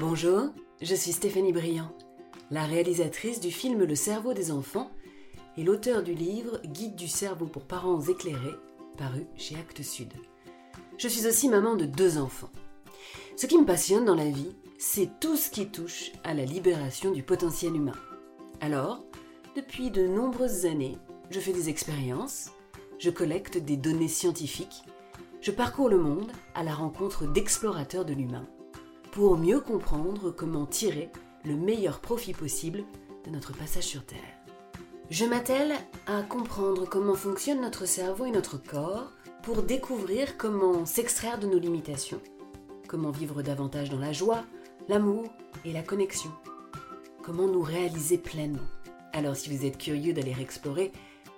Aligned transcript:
Bonjour, 0.00 0.48
je 0.80 0.94
suis 0.94 1.12
Stéphanie 1.12 1.52
Briand, 1.52 1.94
la 2.50 2.64
réalisatrice 2.64 3.38
du 3.38 3.50
film 3.50 3.84
Le 3.84 3.94
cerveau 3.94 4.32
des 4.32 4.50
enfants 4.50 4.90
et 5.58 5.62
l'auteur 5.62 6.02
du 6.02 6.14
livre 6.14 6.58
Guide 6.64 6.96
du 6.96 7.06
cerveau 7.06 7.44
pour 7.44 7.66
parents 7.66 8.00
éclairés, 8.00 8.56
paru 8.96 9.26
chez 9.36 9.56
Actes 9.56 9.82
Sud. 9.82 10.14
Je 10.96 11.06
suis 11.06 11.26
aussi 11.26 11.50
maman 11.50 11.76
de 11.76 11.84
deux 11.84 12.16
enfants. 12.16 12.48
Ce 13.36 13.44
qui 13.44 13.58
me 13.58 13.66
passionne 13.66 14.06
dans 14.06 14.14
la 14.14 14.30
vie, 14.30 14.56
c'est 14.78 15.20
tout 15.20 15.36
ce 15.36 15.50
qui 15.50 15.66
touche 15.66 16.12
à 16.24 16.32
la 16.32 16.46
libération 16.46 17.10
du 17.10 17.22
potentiel 17.22 17.76
humain. 17.76 17.98
Alors, 18.62 19.04
depuis 19.54 19.90
de 19.90 20.06
nombreuses 20.06 20.64
années, 20.64 20.96
je 21.28 21.40
fais 21.40 21.52
des 21.52 21.68
expériences, 21.68 22.52
je 22.98 23.10
collecte 23.10 23.58
des 23.58 23.76
données 23.76 24.08
scientifiques, 24.08 24.82
je 25.42 25.50
parcours 25.50 25.90
le 25.90 25.98
monde 25.98 26.32
à 26.54 26.64
la 26.64 26.72
rencontre 26.72 27.26
d'explorateurs 27.26 28.06
de 28.06 28.14
l'humain 28.14 28.48
pour 29.12 29.36
mieux 29.36 29.60
comprendre 29.60 30.30
comment 30.30 30.66
tirer 30.66 31.10
le 31.44 31.56
meilleur 31.56 32.00
profit 32.00 32.32
possible 32.32 32.84
de 33.24 33.30
notre 33.30 33.52
passage 33.52 33.84
sur 33.84 34.04
Terre. 34.04 34.18
Je 35.10 35.24
m'attelle 35.24 35.72
à 36.06 36.22
comprendre 36.22 36.88
comment 36.88 37.14
fonctionne 37.14 37.60
notre 37.60 37.86
cerveau 37.86 38.26
et 38.26 38.30
notre 38.30 38.56
corps 38.56 39.10
pour 39.42 39.62
découvrir 39.62 40.36
comment 40.36 40.86
s'extraire 40.86 41.38
de 41.38 41.48
nos 41.48 41.58
limitations, 41.58 42.20
comment 42.86 43.10
vivre 43.10 43.42
davantage 43.42 43.90
dans 43.90 43.98
la 43.98 44.12
joie, 44.12 44.44
l'amour 44.88 45.24
et 45.64 45.72
la 45.72 45.82
connexion, 45.82 46.30
comment 47.24 47.48
nous 47.48 47.62
réaliser 47.62 48.18
pleinement. 48.18 48.68
Alors 49.12 49.34
si 49.34 49.54
vous 49.54 49.66
êtes 49.66 49.78
curieux 49.78 50.12
d'aller 50.12 50.36
explorer 50.40 50.92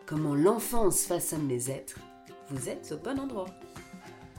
comment 0.04 0.34
l'enfance 0.34 1.04
façonne 1.04 1.48
les 1.48 1.70
êtres, 1.70 1.98
vous 2.50 2.68
êtes 2.68 2.92
au 2.92 3.02
bon 3.02 3.18
endroit. 3.18 3.48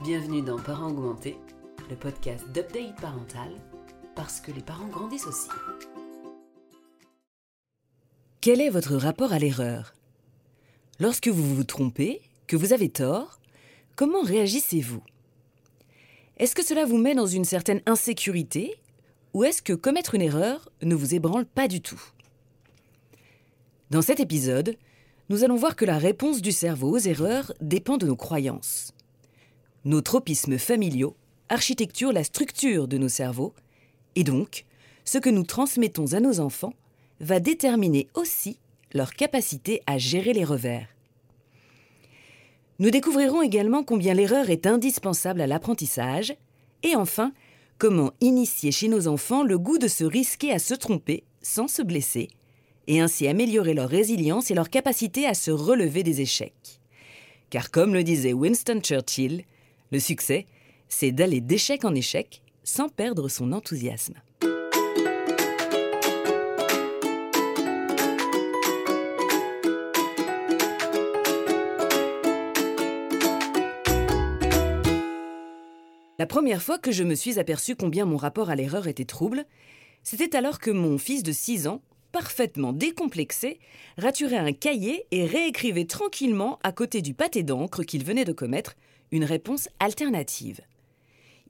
Bienvenue 0.04 0.42
dans 0.42 0.58
Parents 0.58 0.90
augmentés, 0.90 1.38
le 1.90 1.96
podcast 1.96 2.44
d'update 2.52 2.98
parental, 3.00 3.50
parce 4.14 4.40
que 4.40 4.50
les 4.52 4.62
parents 4.62 4.88
grandissent 4.88 5.26
aussi. 5.26 5.48
Quel 8.40 8.60
est 8.60 8.70
votre 8.70 8.96
rapport 8.96 9.32
à 9.32 9.38
l'erreur? 9.38 9.94
Lorsque 11.00 11.28
vous 11.28 11.54
vous 11.54 11.64
trompez, 11.64 12.22
que 12.46 12.56
vous 12.56 12.72
avez 12.72 12.88
tort, 12.88 13.38
comment 13.96 14.22
réagissez-vous? 14.22 15.02
Est-ce 16.36 16.54
que 16.54 16.64
cela 16.64 16.84
vous 16.84 16.98
met 16.98 17.14
dans 17.14 17.26
une 17.26 17.44
certaine 17.44 17.82
insécurité 17.86 18.76
ou 19.32 19.44
est-ce 19.44 19.62
que 19.62 19.72
commettre 19.72 20.14
une 20.14 20.22
erreur 20.22 20.68
ne 20.82 20.94
vous 20.94 21.14
ébranle 21.14 21.46
pas 21.46 21.68
du 21.68 21.80
tout? 21.80 22.02
Dans 23.90 24.02
cet 24.02 24.20
épisode, 24.20 24.76
nous 25.28 25.44
allons 25.44 25.56
voir 25.56 25.76
que 25.76 25.84
la 25.84 25.98
réponse 25.98 26.40
du 26.40 26.52
cerveau 26.52 26.90
aux 26.96 26.98
erreurs 26.98 27.52
dépend 27.60 27.96
de 27.96 28.06
nos 28.06 28.16
croyances. 28.16 28.92
Nos 29.84 30.00
tropismes 30.00 30.58
familiaux 30.58 31.16
architecturent 31.48 32.12
la 32.12 32.24
structure 32.24 32.88
de 32.88 32.98
nos 32.98 33.08
cerveaux, 33.08 33.54
et 34.16 34.24
donc, 34.24 34.64
ce 35.04 35.18
que 35.18 35.30
nous 35.30 35.44
transmettons 35.44 36.12
à 36.12 36.20
nos 36.20 36.40
enfants 36.40 36.74
va 37.20 37.40
déterminer 37.40 38.08
aussi 38.14 38.58
leur 38.92 39.14
capacité 39.14 39.82
à 39.86 39.98
gérer 39.98 40.32
les 40.32 40.44
revers. 40.44 40.88
Nous 42.78 42.90
découvrirons 42.90 43.42
également 43.42 43.84
combien 43.84 44.14
l'erreur 44.14 44.50
est 44.50 44.66
indispensable 44.66 45.40
à 45.40 45.46
l'apprentissage, 45.46 46.34
et 46.82 46.96
enfin, 46.96 47.32
comment 47.78 48.12
initier 48.20 48.72
chez 48.72 48.88
nos 48.88 49.06
enfants 49.08 49.44
le 49.44 49.58
goût 49.58 49.78
de 49.78 49.88
se 49.88 50.04
risquer 50.04 50.52
à 50.52 50.58
se 50.58 50.74
tromper 50.74 51.24
sans 51.40 51.68
se 51.68 51.82
blesser, 51.82 52.28
et 52.86 53.00
ainsi 53.00 53.28
améliorer 53.28 53.74
leur 53.74 53.88
résilience 53.88 54.50
et 54.50 54.54
leur 54.54 54.70
capacité 54.70 55.26
à 55.26 55.34
se 55.34 55.50
relever 55.50 56.02
des 56.02 56.20
échecs. 56.20 56.80
Car 57.50 57.70
comme 57.70 57.94
le 57.94 58.02
disait 58.02 58.32
Winston 58.32 58.80
Churchill, 58.80 59.44
le 59.92 60.00
succès, 60.00 60.46
c'est 60.88 61.12
d'aller 61.12 61.40
d'échec 61.40 61.84
en 61.84 61.94
échec 61.94 62.42
sans 62.62 62.88
perdre 62.88 63.28
son 63.28 63.52
enthousiasme. 63.52 64.14
La 76.18 76.26
première 76.26 76.62
fois 76.62 76.78
que 76.78 76.92
je 76.92 77.02
me 77.04 77.14
suis 77.14 77.38
aperçu 77.38 77.76
combien 77.76 78.06
mon 78.06 78.16
rapport 78.16 78.48
à 78.48 78.54
l'erreur 78.54 78.86
était 78.86 79.04
trouble, 79.04 79.44
c'était 80.02 80.36
alors 80.36 80.58
que 80.58 80.70
mon 80.70 80.96
fils 80.96 81.22
de 81.22 81.32
6 81.32 81.66
ans, 81.66 81.82
parfaitement 82.12 82.72
décomplexé, 82.72 83.58
raturait 83.98 84.38
un 84.38 84.52
cahier 84.52 85.06
et 85.10 85.26
réécrivait 85.26 85.84
tranquillement 85.84 86.58
à 86.62 86.72
côté 86.72 87.02
du 87.02 87.12
pâté 87.12 87.42
d'encre 87.42 87.82
qu'il 87.82 88.04
venait 88.04 88.24
de 88.24 88.32
commettre 88.32 88.74
une 89.10 89.24
réponse 89.24 89.68
alternative. 89.80 90.60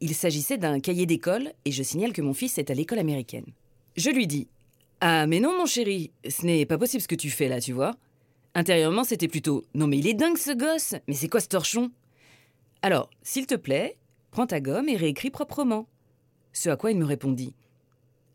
Il 0.00 0.14
s'agissait 0.14 0.58
d'un 0.58 0.80
cahier 0.80 1.06
d'école 1.06 1.52
et 1.64 1.72
je 1.72 1.82
signale 1.82 2.12
que 2.12 2.22
mon 2.22 2.34
fils 2.34 2.58
est 2.58 2.70
à 2.70 2.74
l'école 2.74 2.98
américaine. 2.98 3.46
Je 3.96 4.10
lui 4.10 4.26
dis 4.26 4.48
Ah, 5.00 5.26
mais 5.26 5.40
non, 5.40 5.56
mon 5.56 5.66
chéri, 5.66 6.10
ce 6.28 6.44
n'est 6.44 6.66
pas 6.66 6.78
possible 6.78 7.02
ce 7.02 7.08
que 7.08 7.14
tu 7.14 7.30
fais 7.30 7.48
là, 7.48 7.60
tu 7.60 7.72
vois. 7.72 7.96
Intérieurement, 8.54 9.04
c'était 9.04 9.28
plutôt 9.28 9.64
Non, 9.74 9.86
mais 9.86 9.98
il 9.98 10.06
est 10.06 10.14
dingue 10.14 10.36
ce 10.36 10.52
gosse, 10.52 10.94
mais 11.08 11.14
c'est 11.14 11.28
quoi 11.28 11.40
ce 11.40 11.48
torchon? 11.48 11.90
Alors, 12.82 13.08
s'il 13.22 13.46
te 13.46 13.54
plaît, 13.54 13.96
prends 14.30 14.46
ta 14.46 14.60
gomme 14.60 14.88
et 14.88 14.96
réécris 14.96 15.30
proprement. 15.30 15.86
Ce 16.52 16.68
à 16.68 16.76
quoi 16.76 16.90
il 16.90 16.98
me 16.98 17.04
répondit 17.04 17.54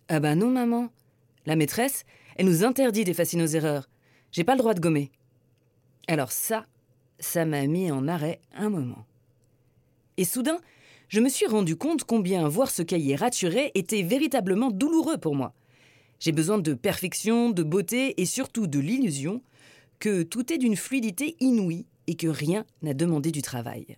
Ah 0.08 0.20
bah 0.20 0.36
non, 0.36 0.50
maman. 0.50 0.90
La 1.46 1.56
maîtresse, 1.56 2.06
elle 2.36 2.46
nous 2.46 2.64
interdit 2.64 3.04
d'effacer 3.04 3.38
nos 3.38 3.46
erreurs. 3.46 3.90
J'ai 4.32 4.44
pas 4.44 4.54
le 4.54 4.60
droit 4.60 4.74
de 4.74 4.80
gommer. 4.80 5.12
Alors 6.08 6.32
ça, 6.32 6.66
ça 7.20 7.46
m'a 7.46 7.66
mis 7.68 7.92
en 7.92 8.08
arrêt 8.08 8.40
un 8.54 8.70
moment. 8.70 9.06
Et 10.18 10.26
soudain, 10.26 10.60
je 11.10 11.20
me 11.20 11.28
suis 11.28 11.48
rendu 11.48 11.76
compte 11.76 12.04
combien 12.04 12.48
voir 12.48 12.70
ce 12.70 12.84
cahier 12.84 13.16
raturé 13.16 13.72
était 13.74 14.04
véritablement 14.04 14.70
douloureux 14.70 15.18
pour 15.18 15.36
moi. 15.36 15.54
J'ai 16.20 16.32
besoin 16.32 16.60
de 16.60 16.74
perfection, 16.74 17.50
de 17.50 17.64
beauté 17.64 18.22
et 18.22 18.26
surtout 18.26 18.68
de 18.68 18.80
l'illusion 18.80 19.42
que 20.00 20.22
tout 20.22 20.54
est 20.54 20.60
d'une 20.60 20.76
fluidité 20.76 21.36
inouïe 21.40 21.88
et 22.08 22.16
que 22.16 22.28
rien 22.28 22.66
n'a 22.84 22.94
demandé 22.94 23.32
du 23.32 23.42
travail. 23.42 23.98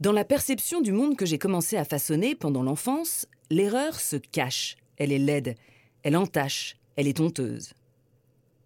Dans 0.00 0.12
la 0.12 0.24
perception 0.24 0.80
du 0.80 0.92
monde 0.92 1.16
que 1.16 1.26
j'ai 1.26 1.38
commencé 1.38 1.76
à 1.76 1.84
façonner 1.84 2.34
pendant 2.34 2.62
l'enfance, 2.62 3.26
l'erreur 3.50 3.98
se 4.00 4.16
cache, 4.16 4.76
elle 4.96 5.12
est 5.12 5.18
laide, 5.18 5.54
elle 6.02 6.16
entache, 6.16 6.76
elle 6.96 7.06
est 7.06 7.20
honteuse. 7.20 7.72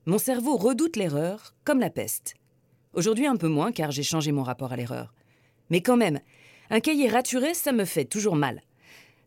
Mon 0.07 0.19
cerveau 0.19 0.57
redoute 0.57 0.97
l'erreur 0.97 1.55
comme 1.65 1.81
la 1.81 1.91
peste. 1.91 2.35
Aujourd'hui 2.95 3.27
un 3.27 3.37
peu 3.37 3.49
moins 3.49 3.71
car 3.71 3.91
j'ai 3.91 4.03
changé 4.03 4.33
mon 4.33 4.43
rapport 4.43 4.73
à 4.73 4.77
l'erreur. 4.77 5.13
Mais 5.71 5.81
quand 5.81 5.97
même, 5.97 6.21
un 6.73 6.81
cahier 6.81 7.09
raturé, 7.09 7.53
ça 7.53 7.71
me 7.71 7.85
fait 7.85 8.07
toujours 8.07 8.35
mal. 8.35 8.63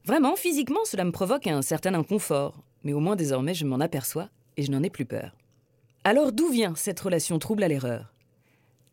Vraiment, 0.04 0.36
physiquement, 0.36 0.84
cela 0.84 1.06
me 1.06 1.12
provoque 1.12 1.46
un 1.46 1.62
certain 1.62 1.94
inconfort, 1.94 2.64
mais 2.84 2.92
au 2.92 3.00
moins 3.00 3.16
désormais 3.16 3.54
je 3.54 3.66
m'en 3.66 3.80
aperçois 3.80 4.30
et 4.58 4.64
je 4.64 4.72
n'en 4.72 4.82
ai 4.82 4.90
plus 4.90 5.06
peur. 5.06 5.38
Alors 6.04 6.32
d'où 6.32 6.50
vient 6.50 6.74
cette 6.76 7.00
relation 7.00 7.38
trouble 7.38 7.64
à 7.64 7.68
l'erreur? 7.68 8.16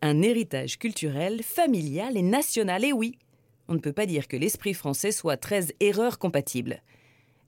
Un 0.02 0.20
héritage 0.20 0.78
culturel, 0.78 1.42
familial 1.42 2.18
et 2.18 2.22
national, 2.22 2.84
et 2.84 2.92
oui, 2.92 3.16
on 3.68 3.74
ne 3.74 3.78
peut 3.78 3.92
pas 3.92 4.04
dire 4.04 4.28
que 4.28 4.36
l'esprit 4.36 4.74
français 4.74 5.12
soit 5.12 5.38
très 5.38 5.68
erreur 5.80 6.18
compatible. 6.18 6.82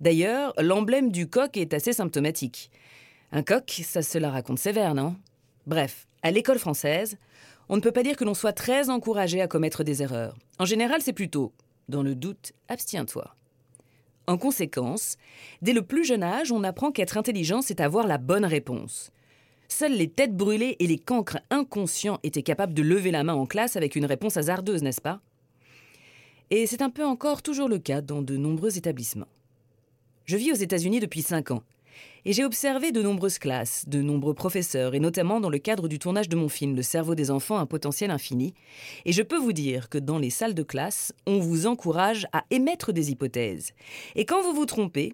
D'ailleurs, 0.01 0.55
l'emblème 0.59 1.13
du 1.13 1.29
coq 1.29 1.59
est 1.59 1.75
assez 1.75 1.93
symptomatique. 1.93 2.71
Un 3.31 3.43
coq, 3.43 3.83
ça 3.85 4.01
se 4.01 4.17
la 4.17 4.31
raconte 4.31 4.59
sévère, 4.59 4.95
non? 4.95 5.17
Bref, 5.67 6.07
à 6.23 6.31
l'école 6.31 6.59
française, 6.59 7.19
on 7.69 7.77
ne 7.77 7.81
peut 7.81 7.93
pas 7.93 8.03
dire 8.03 8.17
que 8.17 8.25
l'on 8.25 8.35
soit 8.35 8.53
très 8.53 8.91
encouragé 8.91 9.41
à 9.41 9.49
commettre 9.49 9.85
des 9.85 10.03
erreurs. 10.03 10.37
En 10.59 10.65
général, 10.65 11.03
c'est 11.03 11.13
plutôt 11.13 11.53
dans 11.89 12.03
le 12.03 12.15
doute, 12.15 12.53
abstiens-toi. 12.69 13.35
En 14.27 14.39
conséquence, 14.39 15.17
dès 15.61 15.73
le 15.75 15.83
plus 15.83 16.05
jeune 16.05 16.23
âge, 16.23 16.51
on 16.51 16.65
apprend 16.65 16.91
qu'être 16.91 17.19
intelligent, 17.19 17.61
c'est 17.61 17.81
avoir 17.81 18.07
la 18.07 18.19
bonne 18.19 18.47
réponse. 18.47 19.11
Seules 19.69 19.93
les 19.93 20.09
têtes 20.09 20.37
brûlées 20.37 20.77
et 20.79 20.87
les 20.87 20.99
cancres 20.99 21.39
inconscients 21.51 22.21
étaient 22.23 22.43
capables 22.43 22.75
de 22.75 22.83
lever 22.83 23.11
la 23.11 23.25
main 23.25 23.35
en 23.35 23.47
classe 23.47 23.77
avec 23.77 23.97
une 23.97 24.07
réponse 24.07 24.37
hasardeuse, 24.37 24.83
n'est-ce 24.83 25.01
pas? 25.01 25.21
Et 26.51 26.67
c'est 26.67 26.83
un 26.83 26.91
peu 26.91 27.05
encore 27.05 27.43
toujours 27.43 27.69
le 27.69 27.79
cas 27.79 28.01
dans 28.01 28.23
de 28.23 28.37
nombreux 28.37 28.79
établissements. 28.79 29.29
Je 30.25 30.37
vis 30.37 30.53
aux 30.53 30.57
États-Unis 30.57 31.01
depuis 31.01 31.23
5 31.23 31.51
ans 31.51 31.63
et 32.25 32.33
j'ai 32.33 32.45
observé 32.45 32.93
de 32.93 33.03
nombreuses 33.03 33.39
classes, 33.39 33.85
de 33.87 34.01
nombreux 34.01 34.35
professeurs, 34.35 34.95
et 34.95 35.01
notamment 35.01 35.41
dans 35.41 35.51
le 35.51 35.59
cadre 35.59 35.89
du 35.89 35.99
tournage 35.99 36.29
de 36.29 36.37
mon 36.37 36.49
film 36.49 36.75
Le 36.75 36.83
cerveau 36.83 37.15
des 37.15 37.31
enfants, 37.31 37.59
un 37.59 37.67
potentiel 37.67 38.11
infini. 38.11 38.55
Et 39.05 39.13
je 39.13 39.23
peux 39.23 39.39
vous 39.39 39.53
dire 39.53 39.89
que 39.89 39.99
dans 39.99 40.19
les 40.19 40.31
salles 40.31 40.55
de 40.55 40.63
classe, 40.63 41.13
on 41.27 41.39
vous 41.39 41.67
encourage 41.67 42.27
à 42.33 42.45
émettre 42.51 42.93
des 42.93 43.11
hypothèses. 43.11 43.73
Et 44.15 44.25
quand 44.25 44.43
vous 44.43 44.55
vous 44.55 44.67
trompez, 44.67 45.13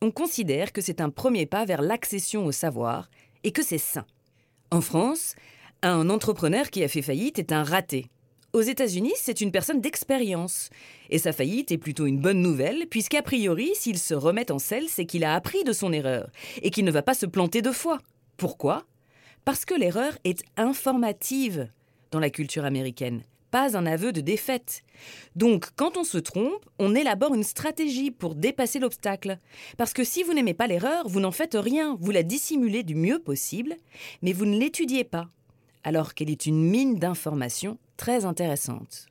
on 0.00 0.10
considère 0.10 0.72
que 0.72 0.80
c'est 0.80 1.00
un 1.00 1.10
premier 1.10 1.46
pas 1.46 1.64
vers 1.64 1.82
l'accession 1.82 2.46
au 2.46 2.52
savoir 2.52 3.08
et 3.44 3.52
que 3.52 3.64
c'est 3.64 3.78
sain. 3.78 4.06
En 4.70 4.80
France, 4.80 5.34
un 5.82 6.10
entrepreneur 6.10 6.70
qui 6.70 6.82
a 6.82 6.88
fait 6.88 7.02
faillite 7.02 7.38
est 7.38 7.52
un 7.52 7.62
raté. 7.62 8.06
Aux 8.54 8.62
États-Unis, 8.62 9.12
c'est 9.16 9.42
une 9.42 9.52
personne 9.52 9.82
d'expérience. 9.82 10.70
Et 11.10 11.18
sa 11.18 11.32
faillite 11.32 11.70
est 11.70 11.76
plutôt 11.76 12.06
une 12.06 12.18
bonne 12.18 12.40
nouvelle, 12.40 12.86
puisqu'a 12.86 13.20
priori, 13.20 13.72
s'il 13.74 13.98
se 13.98 14.14
remet 14.14 14.50
en 14.50 14.58
selle, 14.58 14.88
c'est 14.88 15.04
qu'il 15.04 15.24
a 15.24 15.34
appris 15.34 15.64
de 15.64 15.74
son 15.74 15.92
erreur, 15.92 16.30
et 16.62 16.70
qu'il 16.70 16.86
ne 16.86 16.90
va 16.90 17.02
pas 17.02 17.12
se 17.12 17.26
planter 17.26 17.60
deux 17.60 17.72
fois. 17.72 17.98
Pourquoi? 18.38 18.86
Parce 19.44 19.66
que 19.66 19.74
l'erreur 19.74 20.16
est 20.24 20.42
informative 20.56 21.68
dans 22.10 22.20
la 22.20 22.30
culture 22.30 22.64
américaine, 22.64 23.22
pas 23.50 23.76
un 23.76 23.84
aveu 23.84 24.12
de 24.12 24.22
défaite. 24.22 24.82
Donc, 25.36 25.68
quand 25.76 25.98
on 25.98 26.04
se 26.04 26.18
trompe, 26.18 26.64
on 26.78 26.94
élabore 26.94 27.34
une 27.34 27.44
stratégie 27.44 28.10
pour 28.10 28.34
dépasser 28.34 28.78
l'obstacle. 28.78 29.38
Parce 29.76 29.92
que 29.92 30.04
si 30.04 30.22
vous 30.22 30.32
n'aimez 30.32 30.54
pas 30.54 30.66
l'erreur, 30.66 31.06
vous 31.06 31.20
n'en 31.20 31.32
faites 31.32 31.56
rien, 31.58 31.98
vous 32.00 32.12
la 32.12 32.22
dissimulez 32.22 32.82
du 32.82 32.94
mieux 32.94 33.18
possible, 33.18 33.76
mais 34.22 34.32
vous 34.32 34.46
ne 34.46 34.58
l'étudiez 34.58 35.04
pas, 35.04 35.28
alors 35.88 36.12
qu'elle 36.12 36.28
est 36.28 36.44
une 36.44 36.68
mine 36.68 36.98
d'informations 36.98 37.78
très 37.96 38.26
intéressante. 38.26 39.06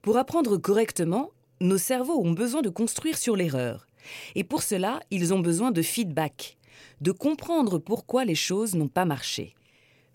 Pour 0.00 0.16
apprendre 0.16 0.56
correctement, 0.56 1.32
nos 1.60 1.76
cerveaux 1.76 2.18
ont 2.24 2.30
besoin 2.30 2.62
de 2.62 2.70
construire 2.70 3.18
sur 3.18 3.36
l'erreur. 3.36 3.86
Et 4.34 4.42
pour 4.42 4.62
cela, 4.62 5.00
ils 5.10 5.34
ont 5.34 5.40
besoin 5.40 5.70
de 5.70 5.82
feedback, 5.82 6.56
de 7.02 7.12
comprendre 7.12 7.78
pourquoi 7.78 8.24
les 8.24 8.34
choses 8.34 8.74
n'ont 8.74 8.88
pas 8.88 9.04
marché. 9.04 9.54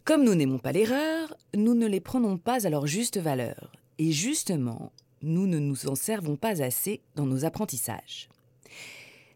Comme 0.03 0.23
nous 0.23 0.33
n'aimons 0.33 0.57
pas 0.57 0.71
l'erreur, 0.71 1.35
nous 1.53 1.75
ne 1.75 1.85
les 1.85 1.99
prenons 1.99 2.39
pas 2.39 2.65
à 2.65 2.71
leur 2.71 2.87
juste 2.87 3.19
valeur. 3.19 3.71
Et 3.99 4.11
justement, 4.11 4.91
nous 5.21 5.45
ne 5.45 5.59
nous 5.59 5.87
en 5.87 5.93
servons 5.93 6.37
pas 6.37 6.63
assez 6.63 7.01
dans 7.15 7.27
nos 7.27 7.45
apprentissages. 7.45 8.29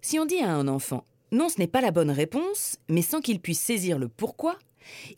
Si 0.02 0.18
on 0.18 0.26
dit 0.26 0.40
à 0.40 0.52
un 0.52 0.68
enfant 0.68 1.04
non, 1.32 1.48
ce 1.48 1.60
n'est 1.60 1.68
pas 1.68 1.82
la 1.82 1.92
bonne 1.92 2.10
réponse, 2.10 2.78
mais 2.90 3.04
sans 3.04 3.22
qu'il 3.22 3.40
puisse 3.40 3.60
saisir 3.60 4.00
le 4.00 4.08
pourquoi, 4.08 4.58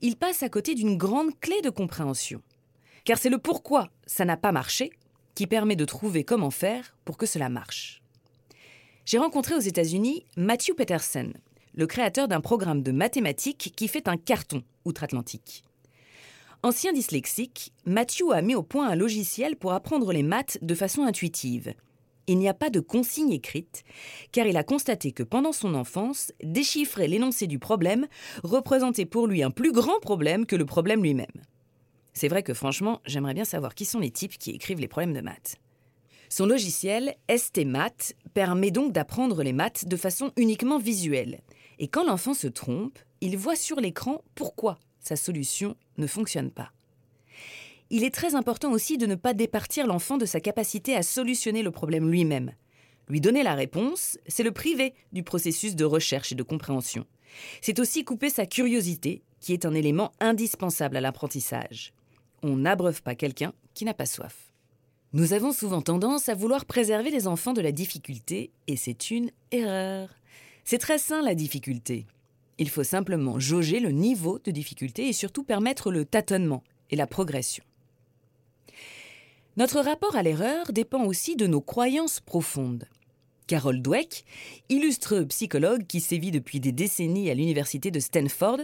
il 0.02 0.16
passe 0.16 0.44
à 0.44 0.50
côté 0.50 0.76
d'une 0.76 0.98
grande 0.98 1.40
clé 1.40 1.62
de 1.62 1.70
compréhension. 1.70 2.42
Car 3.04 3.18
c'est 3.18 3.30
le 3.30 3.38
pourquoi 3.38 3.90
ça 4.06 4.26
n'a 4.26 4.38
pas 4.38 4.52
marché 4.52 4.92
qui 5.36 5.48
permet 5.48 5.76
de 5.76 5.86
trouver 5.86 6.24
comment 6.24 6.52
faire 6.52 6.96
pour 7.06 7.18
que 7.18 7.26
cela 7.26 7.50
marche. 7.50 8.02
J'ai 9.06 9.18
rencontré 9.18 9.56
aux 9.56 9.60
États-Unis 9.60 10.26
Matthew 10.38 10.76
Peterson, 10.76 11.34
le 11.74 11.88
créateur 11.88 12.28
d'un 12.28 12.42
programme 12.42 12.84
de 12.84 12.92
mathématiques 12.92 13.74
qui 13.76 13.88
fait 13.88 14.08
un 14.08 14.18
carton 14.18 14.64
outre-Atlantique. 14.86 15.64
Ancien 16.64 16.94
dyslexique, 16.94 17.74
Matthew 17.86 18.32
a 18.32 18.42
mis 18.44 18.54
au 18.54 18.62
point 18.62 18.88
un 18.90 18.96
logiciel 18.96 19.56
pour 19.56 19.74
apprendre 19.74 20.14
les 20.14 20.22
maths 20.22 20.60
de 20.62 20.76
façon 20.76 21.04
intuitive. 21.04 21.74
Il 22.32 22.38
n'y 22.38 22.48
a 22.48 22.54
pas 22.54 22.70
de 22.70 22.80
consigne 22.80 23.34
écrite, 23.34 23.84
car 24.32 24.48
il 24.48 24.56
a 24.56 24.64
constaté 24.64 25.12
que 25.12 25.22
pendant 25.22 25.52
son 25.52 25.76
enfance, 25.76 26.32
déchiffrer 26.42 27.10
l'énoncé 27.10 27.46
du 27.46 27.60
problème 27.60 28.08
représentait 28.46 29.06
pour 29.06 29.28
lui 29.28 29.44
un 29.44 29.52
plus 29.52 29.74
grand 29.74 30.00
problème 30.00 30.46
que 30.46 30.56
le 30.56 30.66
problème 30.66 31.04
lui-même. 31.04 31.28
C'est 32.14 32.30
vrai 32.30 32.42
que 32.42 32.54
franchement, 32.54 33.02
j'aimerais 33.06 33.34
bien 33.34 33.44
savoir 33.44 33.76
qui 33.76 33.84
sont 33.84 34.00
les 34.00 34.12
types 34.12 34.38
qui 34.38 34.52
écrivent 34.52 34.80
les 34.80 34.88
problèmes 34.88 35.12
de 35.12 35.20
maths. 35.20 35.58
Son 36.30 36.46
logiciel, 36.46 37.16
STMath, 37.30 38.14
permet 38.34 38.72
donc 38.72 38.94
d'apprendre 38.94 39.44
les 39.44 39.52
maths 39.52 39.86
de 39.86 39.98
façon 39.98 40.32
uniquement 40.38 40.80
visuelle. 40.80 41.42
Et 41.80 41.90
quand 41.90 42.06
l'enfant 42.06 42.34
se 42.34 42.48
trompe, 42.48 42.98
il 43.20 43.36
voit 43.36 43.58
sur 43.58 43.82
l'écran 43.82 44.22
pourquoi 44.36 44.80
sa 45.02 45.18
solution 45.18 45.76
ne 45.98 46.08
fonctionne 46.08 46.50
pas. 46.50 46.72
Il 47.94 48.06
est 48.06 48.16
très 48.16 48.36
important 48.36 48.72
aussi 48.72 48.98
de 48.98 49.06
ne 49.06 49.16
pas 49.16 49.34
départir 49.34 49.86
l'enfant 49.86 50.18
de 50.18 50.26
sa 50.26 50.40
capacité 50.40 50.96
à 50.96 51.04
solutionner 51.04 51.62
le 51.62 51.72
problème 51.72 52.10
lui-même. 52.10 52.54
Lui 53.10 53.20
donner 53.20 53.44
la 53.44 53.54
réponse, 53.54 54.18
c'est 54.28 54.44
le 54.44 54.54
priver 54.54 54.94
du 55.12 55.24
processus 55.24 55.76
de 55.76 55.84
recherche 55.84 56.32
et 56.32 56.36
de 56.36 56.42
compréhension. 56.42 57.06
C'est 57.60 57.80
aussi 57.80 58.06
couper 58.06 58.30
sa 58.30 58.46
curiosité, 58.46 59.24
qui 59.42 59.52
est 59.52 59.66
un 59.66 59.74
élément 59.74 60.14
indispensable 60.22 60.96
à 60.96 61.02
l'apprentissage. 61.02 61.92
On 62.44 62.56
n'abreuve 62.56 63.04
pas 63.04 63.14
quelqu'un 63.14 63.52
qui 63.74 63.84
n'a 63.84 63.94
pas 63.94 64.06
soif. 64.06 64.54
Nous 65.12 65.34
avons 65.34 65.52
souvent 65.52 65.82
tendance 65.82 66.30
à 66.30 66.34
vouloir 66.34 66.64
préserver 66.64 67.12
les 67.12 67.28
enfants 67.28 67.52
de 67.52 67.60
la 67.60 67.74
difficulté, 67.74 68.52
et 68.68 68.78
c'est 68.78 69.12
une 69.12 69.32
erreur. 69.52 70.08
C'est 70.64 70.78
très 70.78 70.98
sain 70.98 71.22
la 71.22 71.36
difficulté. 71.36 72.06
Il 72.58 72.70
faut 72.70 72.86
simplement 72.86 73.38
jauger 73.38 73.82
le 73.82 73.92
niveau 73.92 74.40
de 74.40 74.52
difficulté 74.52 75.10
et 75.10 75.14
surtout 75.14 75.44
permettre 75.44 75.92
le 75.92 76.06
tâtonnement 76.06 76.64
et 76.90 76.96
la 76.96 77.06
progression. 77.06 77.66
Notre 79.58 79.82
rapport 79.82 80.16
à 80.16 80.24
l'erreur 80.24 80.72
dépend 80.72 81.04
aussi 81.04 81.36
de 81.36 81.46
nos 81.46 81.60
croyances 81.60 82.22
profondes. 82.22 82.86
Carol 83.48 83.82
Dweck, 83.82 84.24
illustre 84.70 85.24
psychologue 85.24 85.86
qui 85.86 86.00
sévit 86.00 86.32
depuis 86.32 86.62
des 86.62 86.72
décennies 86.72 87.30
à 87.30 87.34
l'université 87.34 87.92
de 87.92 88.00
Stanford, 88.00 88.62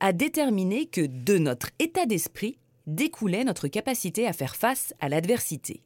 a 0.00 0.12
déterminé 0.12 0.86
que 0.86 1.02
de 1.02 1.38
notre 1.38 1.70
état 1.78 2.04
d'esprit 2.04 2.58
découlait 2.88 3.44
notre 3.44 3.68
capacité 3.68 4.26
à 4.26 4.32
faire 4.32 4.56
face 4.56 4.92
à 4.98 5.08
l'adversité. 5.08 5.82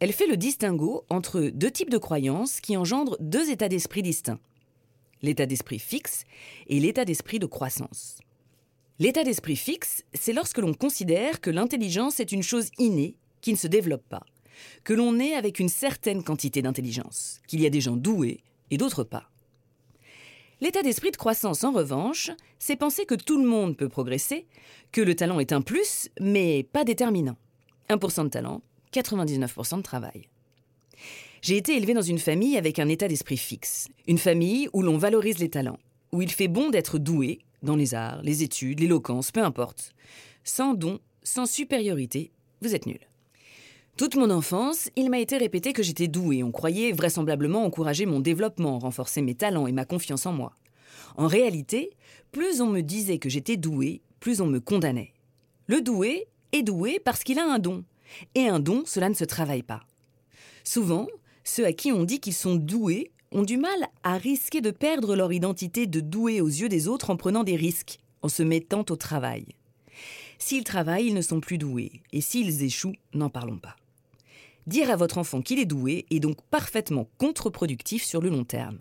Elle 0.00 0.12
fait 0.12 0.26
le 0.26 0.36
distinguo 0.36 1.04
entre 1.08 1.40
deux 1.40 1.70
types 1.70 1.90
de 1.90 1.98
croyances 1.98 2.60
qui 2.60 2.76
engendrent 2.76 3.16
deux 3.20 3.48
états 3.48 3.68
d'esprit 3.68 4.02
distincts. 4.02 4.40
L'état 5.22 5.46
d'esprit 5.46 5.78
fixe 5.78 6.24
et 6.66 6.80
l'état 6.80 7.04
d'esprit 7.04 7.38
de 7.38 7.46
croissance. 7.46 8.18
L'état 8.98 9.22
d'esprit 9.22 9.56
fixe, 9.56 10.04
c'est 10.14 10.32
lorsque 10.32 10.58
l'on 10.58 10.74
considère 10.74 11.40
que 11.40 11.50
l'intelligence 11.50 12.18
est 12.18 12.32
une 12.32 12.42
chose 12.42 12.70
innée 12.78 13.16
qui 13.40 13.52
ne 13.52 13.56
se 13.56 13.66
développe 13.66 14.06
pas, 14.08 14.24
que 14.84 14.94
l'on 14.94 15.18
est 15.18 15.34
avec 15.34 15.58
une 15.58 15.68
certaine 15.68 16.22
quantité 16.22 16.62
d'intelligence, 16.62 17.40
qu'il 17.46 17.60
y 17.60 17.66
a 17.66 17.70
des 17.70 17.80
gens 17.80 17.96
doués 17.96 18.42
et 18.70 18.76
d'autres 18.76 19.04
pas. 19.04 19.30
L'état 20.60 20.82
d'esprit 20.82 21.12
de 21.12 21.16
croissance, 21.16 21.62
en 21.62 21.70
revanche, 21.70 22.30
c'est 22.58 22.74
penser 22.74 23.06
que 23.06 23.14
tout 23.14 23.40
le 23.40 23.48
monde 23.48 23.76
peut 23.76 23.88
progresser, 23.88 24.46
que 24.90 25.00
le 25.00 25.14
talent 25.14 25.38
est 25.38 25.52
un 25.52 25.60
plus, 25.60 26.08
mais 26.20 26.64
pas 26.64 26.84
déterminant. 26.84 27.36
1% 27.90 28.24
de 28.24 28.28
talent, 28.28 28.62
99% 28.92 29.76
de 29.76 29.82
travail. 29.82 30.28
J'ai 31.42 31.56
été 31.56 31.76
élevé 31.76 31.94
dans 31.94 32.02
une 32.02 32.18
famille 32.18 32.56
avec 32.56 32.80
un 32.80 32.88
état 32.88 33.06
d'esprit 33.06 33.36
fixe, 33.36 33.88
une 34.08 34.18
famille 34.18 34.68
où 34.72 34.82
l'on 34.82 34.98
valorise 34.98 35.38
les 35.38 35.48
talents, 35.48 35.78
où 36.10 36.22
il 36.22 36.32
fait 36.32 36.48
bon 36.48 36.70
d'être 36.70 36.98
doué 36.98 37.38
dans 37.62 37.76
les 37.76 37.94
arts, 37.94 38.22
les 38.22 38.42
études, 38.42 38.80
l'éloquence, 38.80 39.30
peu 39.30 39.42
importe. 39.42 39.94
Sans 40.42 40.74
don, 40.74 40.98
sans 41.22 41.46
supériorité, 41.46 42.32
vous 42.62 42.74
êtes 42.74 42.86
nul. 42.86 43.00
Toute 43.98 44.14
mon 44.14 44.30
enfance, 44.30 44.90
il 44.94 45.10
m'a 45.10 45.18
été 45.18 45.36
répété 45.38 45.72
que 45.72 45.82
j'étais 45.82 46.06
doué. 46.06 46.44
On 46.44 46.52
croyait 46.52 46.92
vraisemblablement 46.92 47.64
encourager 47.64 48.06
mon 48.06 48.20
développement, 48.20 48.78
renforcer 48.78 49.22
mes 49.22 49.34
talents 49.34 49.66
et 49.66 49.72
ma 49.72 49.84
confiance 49.84 50.24
en 50.24 50.32
moi. 50.32 50.52
En 51.16 51.26
réalité, 51.26 51.90
plus 52.30 52.60
on 52.60 52.68
me 52.68 52.82
disait 52.82 53.18
que 53.18 53.28
j'étais 53.28 53.56
doué, 53.56 54.00
plus 54.20 54.40
on 54.40 54.46
me 54.46 54.60
condamnait. 54.60 55.14
Le 55.66 55.80
doué 55.80 56.28
est 56.52 56.62
doué 56.62 57.00
parce 57.04 57.24
qu'il 57.24 57.40
a 57.40 57.44
un 57.44 57.58
don. 57.58 57.82
Et 58.36 58.46
un 58.46 58.60
don, 58.60 58.84
cela 58.86 59.08
ne 59.08 59.14
se 59.14 59.24
travaille 59.24 59.64
pas. 59.64 59.80
Souvent, 60.62 61.08
ceux 61.42 61.66
à 61.66 61.72
qui 61.72 61.90
on 61.90 62.04
dit 62.04 62.20
qu'ils 62.20 62.34
sont 62.34 62.54
doués 62.54 63.10
ont 63.32 63.42
du 63.42 63.56
mal 63.56 63.88
à 64.04 64.16
risquer 64.16 64.60
de 64.60 64.70
perdre 64.70 65.16
leur 65.16 65.32
identité 65.32 65.88
de 65.88 65.98
doué 65.98 66.40
aux 66.40 66.46
yeux 66.46 66.68
des 66.68 66.86
autres 66.86 67.10
en 67.10 67.16
prenant 67.16 67.42
des 67.42 67.56
risques, 67.56 67.98
en 68.22 68.28
se 68.28 68.44
mettant 68.44 68.84
au 68.88 68.94
travail. 68.96 69.44
S'ils 70.38 70.62
travaillent, 70.62 71.08
ils 71.08 71.14
ne 71.14 71.20
sont 71.20 71.40
plus 71.40 71.58
doués, 71.58 72.00
et 72.12 72.20
s'ils 72.20 72.62
échouent, 72.62 72.94
n'en 73.12 73.28
parlons 73.28 73.58
pas. 73.58 73.74
Dire 74.68 74.90
à 74.90 74.96
votre 74.96 75.16
enfant 75.16 75.40
qu'il 75.40 75.58
est 75.58 75.64
doué 75.64 76.04
est 76.10 76.20
donc 76.20 76.42
parfaitement 76.50 77.08
contre-productif 77.16 78.04
sur 78.04 78.20
le 78.20 78.28
long 78.28 78.44
terme. 78.44 78.80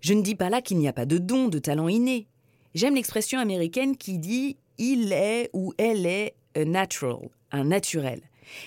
Je 0.00 0.14
ne 0.14 0.22
dis 0.22 0.36
pas 0.36 0.48
là 0.48 0.62
qu'il 0.62 0.78
n'y 0.78 0.86
a 0.86 0.92
pas 0.92 1.06
de 1.06 1.18
don, 1.18 1.48
de 1.48 1.58
talent 1.58 1.88
inné. 1.88 2.28
J'aime 2.72 2.94
l'expression 2.94 3.40
américaine 3.40 3.96
qui 3.96 4.16
dit 4.16 4.56
il 4.78 5.12
est 5.12 5.50
ou 5.54 5.74
elle 5.76 6.06
est 6.06 6.36
a 6.54 6.64
natural, 6.64 7.30
un 7.50 7.64
naturel. 7.64 8.20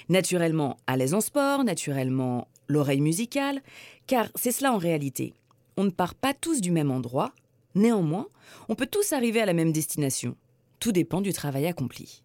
Naturellement 0.09 0.75
à 0.87 0.97
l'aise 0.97 1.13
en 1.13 1.21
sport, 1.21 1.63
naturellement 1.63 2.49
l'oreille 2.67 2.99
musicale, 2.99 3.61
car 4.07 4.27
c'est 4.35 4.51
cela 4.51 4.73
en 4.73 4.77
réalité. 4.77 5.33
On 5.77 5.85
ne 5.85 5.89
part 5.89 6.15
pas 6.15 6.33
tous 6.33 6.59
du 6.59 6.71
même 6.71 6.91
endroit, 6.91 7.31
néanmoins, 7.75 8.27
on 8.67 8.75
peut 8.75 8.87
tous 8.87 9.13
arriver 9.13 9.39
à 9.39 9.45
la 9.45 9.53
même 9.53 9.71
destination. 9.71 10.35
Tout 10.81 10.91
dépend 10.91 11.21
du 11.21 11.31
travail 11.31 11.65
accompli. 11.65 12.21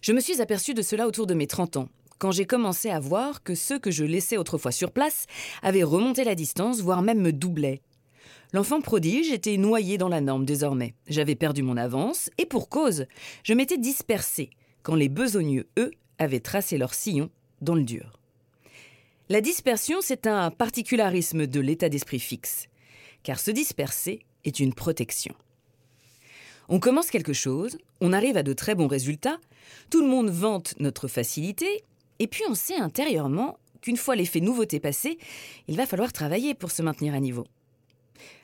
Je 0.00 0.12
me 0.12 0.20
suis 0.20 0.40
aperçu 0.40 0.72
de 0.72 0.80
cela 0.80 1.06
autour 1.06 1.26
de 1.26 1.34
mes 1.34 1.46
30 1.46 1.76
ans, 1.76 1.88
quand 2.18 2.30
j'ai 2.30 2.46
commencé 2.46 2.90
à 2.90 3.00
voir 3.00 3.42
que 3.42 3.54
ceux 3.54 3.78
que 3.78 3.90
je 3.90 4.04
laissais 4.04 4.36
autrefois 4.36 4.72
sur 4.72 4.90
place 4.90 5.26
avaient 5.62 5.82
remonté 5.82 6.24
la 6.24 6.34
distance, 6.34 6.80
voire 6.80 7.02
même 7.02 7.20
me 7.20 7.32
doublaient. 7.32 7.80
L'enfant 8.52 8.80
prodige 8.80 9.32
était 9.32 9.56
noyé 9.56 9.98
dans 9.98 10.08
la 10.08 10.20
norme 10.20 10.44
désormais. 10.44 10.94
J'avais 11.08 11.34
perdu 11.34 11.62
mon 11.62 11.76
avance, 11.76 12.30
et 12.38 12.46
pour 12.46 12.68
cause, 12.68 13.06
je 13.42 13.54
m'étais 13.54 13.78
dispersé, 13.78 14.50
quand 14.82 14.94
les 14.94 15.08
besogneux, 15.08 15.66
eux, 15.78 15.90
avaient 16.18 16.40
tracé 16.40 16.78
leur 16.78 16.94
sillon 16.94 17.28
dans 17.60 17.74
le 17.74 17.82
dur. 17.82 18.18
La 19.28 19.40
dispersion, 19.40 19.98
c'est 20.00 20.26
un 20.26 20.50
particularisme 20.50 21.46
de 21.46 21.60
l'état 21.60 21.88
d'esprit 21.88 22.20
fixe, 22.20 22.68
car 23.24 23.40
se 23.40 23.50
disperser 23.50 24.20
est 24.44 24.60
une 24.60 24.72
protection. 24.72 25.34
On 26.68 26.78
commence 26.80 27.10
quelque 27.10 27.32
chose, 27.32 27.78
on 28.00 28.12
arrive 28.12 28.36
à 28.36 28.42
de 28.42 28.52
très 28.52 28.74
bons 28.74 28.86
résultats, 28.86 29.38
tout 29.90 30.00
le 30.00 30.08
monde 30.08 30.30
vante 30.30 30.74
notre 30.78 31.08
facilité, 31.08 31.82
et 32.18 32.26
puis 32.26 32.42
on 32.48 32.54
sait 32.54 32.76
intérieurement 32.76 33.58
qu'une 33.80 33.96
fois 33.96 34.16
l'effet 34.16 34.40
nouveauté 34.40 34.80
passé, 34.80 35.18
il 35.68 35.76
va 35.76 35.86
falloir 35.86 36.12
travailler 36.12 36.54
pour 36.54 36.70
se 36.70 36.82
maintenir 36.82 37.14
à 37.14 37.20
niveau. 37.20 37.46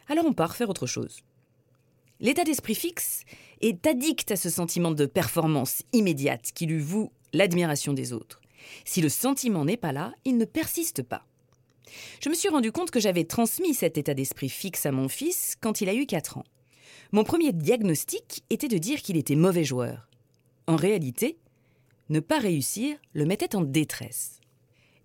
Alors 0.08 0.26
on 0.26 0.32
part 0.32 0.56
faire 0.56 0.70
autre 0.70 0.86
chose. 0.86 1.20
L'état 2.20 2.44
d'esprit 2.44 2.74
fixe 2.74 3.24
est 3.60 3.86
addict 3.86 4.30
à 4.30 4.36
ce 4.36 4.50
sentiment 4.50 4.92
de 4.92 5.06
performance 5.06 5.82
immédiate 5.92 6.52
qui 6.54 6.66
lui 6.66 6.78
voue 6.78 7.10
l'admiration 7.32 7.92
des 7.92 8.12
autres. 8.12 8.40
Si 8.84 9.00
le 9.00 9.08
sentiment 9.08 9.64
n'est 9.64 9.76
pas 9.76 9.92
là, 9.92 10.12
il 10.24 10.36
ne 10.36 10.44
persiste 10.44 11.02
pas. 11.02 11.24
Je 12.22 12.28
me 12.28 12.34
suis 12.34 12.48
rendu 12.48 12.70
compte 12.70 12.90
que 12.90 13.00
j'avais 13.00 13.24
transmis 13.24 13.74
cet 13.74 13.98
état 13.98 14.14
d'esprit 14.14 14.48
fixe 14.48 14.86
à 14.86 14.92
mon 14.92 15.08
fils 15.08 15.56
quand 15.60 15.80
il 15.80 15.88
a 15.88 15.94
eu 15.94 16.06
4 16.06 16.38
ans. 16.38 16.44
Mon 17.10 17.24
premier 17.24 17.52
diagnostic 17.52 18.44
était 18.50 18.68
de 18.68 18.78
dire 18.78 19.02
qu'il 19.02 19.16
était 19.16 19.34
mauvais 19.34 19.64
joueur. 19.64 20.08
En 20.66 20.76
réalité, 20.76 21.38
Ne 22.08 22.20
pas 22.20 22.38
réussir 22.38 22.96
le 23.14 23.24
mettait 23.24 23.54
en 23.56 23.62
détresse. 23.62 24.40